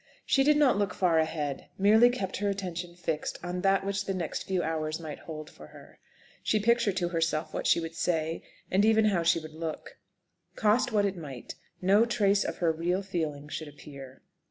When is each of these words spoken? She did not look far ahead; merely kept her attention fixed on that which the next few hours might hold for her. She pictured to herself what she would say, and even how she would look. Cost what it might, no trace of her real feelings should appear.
She 0.25 0.43
did 0.43 0.57
not 0.57 0.79
look 0.79 0.95
far 0.95 1.19
ahead; 1.19 1.69
merely 1.77 2.09
kept 2.09 2.37
her 2.37 2.49
attention 2.49 2.95
fixed 2.95 3.37
on 3.43 3.61
that 3.61 3.85
which 3.85 4.05
the 4.05 4.15
next 4.15 4.45
few 4.47 4.63
hours 4.63 4.99
might 4.99 5.19
hold 5.19 5.47
for 5.47 5.67
her. 5.67 5.99
She 6.41 6.59
pictured 6.59 6.97
to 6.97 7.09
herself 7.09 7.53
what 7.53 7.67
she 7.67 7.79
would 7.79 7.93
say, 7.93 8.41
and 8.71 8.83
even 8.83 9.05
how 9.05 9.21
she 9.21 9.37
would 9.39 9.53
look. 9.53 9.99
Cost 10.55 10.91
what 10.91 11.05
it 11.05 11.17
might, 11.17 11.53
no 11.83 12.03
trace 12.05 12.43
of 12.43 12.57
her 12.57 12.71
real 12.71 13.03
feelings 13.03 13.53
should 13.53 13.67
appear. 13.67 14.23